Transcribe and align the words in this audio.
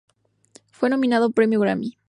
Fue 0.71 0.89
nominada 0.89 1.25
a 1.25 1.27
un 1.27 1.33
premio 1.33 1.59
Grammy. 1.59 1.95